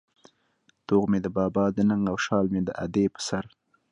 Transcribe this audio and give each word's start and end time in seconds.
توغ 0.85 1.03
مې 1.11 1.19
د 1.25 1.27
بابا 1.37 1.65
د 1.71 1.77
ننگ 1.89 2.03
او 2.11 2.17
شال 2.25 2.45
مې 2.53 2.61
د 2.67 2.69
ادې 2.83 3.05
په 3.13 3.19
سر 3.27 3.43